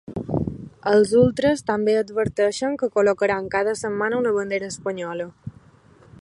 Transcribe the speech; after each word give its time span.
Els 0.91 1.11
ultres 1.23 1.61
també 1.67 1.95
adverteixen 1.99 2.79
que 2.85 2.89
col·locaran 2.97 3.51
cada 3.57 3.77
setmana 3.83 4.23
una 4.23 4.33
bandera 4.39 4.73
espanyola. 4.75 5.31